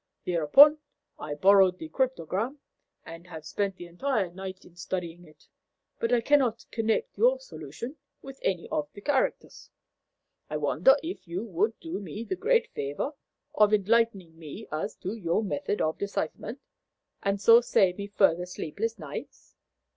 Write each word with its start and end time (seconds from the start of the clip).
Thereupon 0.25 0.79
I 1.19 1.35
borrowed 1.35 1.77
the 1.77 1.87
cryptogram, 1.87 2.57
and 3.05 3.27
have 3.27 3.45
spent 3.45 3.75
the 3.75 3.85
entire 3.85 4.31
night 4.31 4.65
in 4.65 4.75
studying 4.75 5.25
it, 5.25 5.47
but 5.99 6.11
I 6.11 6.21
cannot 6.21 6.65
connect 6.71 7.15
your 7.19 7.39
solution 7.39 7.97
with 8.19 8.39
any 8.41 8.67
of 8.69 8.89
the 8.93 9.01
characters. 9.01 9.69
I 10.49 10.57
wonder 10.57 10.95
if 11.03 11.27
you 11.27 11.43
would 11.43 11.79
do 11.79 11.99
me 11.99 12.23
the 12.23 12.35
great 12.35 12.71
favour 12.73 13.13
of 13.53 13.75
enlightening 13.75 14.39
me 14.39 14.67
as 14.71 14.95
to 15.03 15.13
your 15.13 15.43
method 15.43 15.81
of 15.81 15.99
decipherment, 15.99 16.61
and 17.21 17.39
so 17.39 17.61
save 17.61 17.99
me 17.99 18.07
further 18.07 18.47
sleepless 18.47 18.97
nights? 18.97 19.55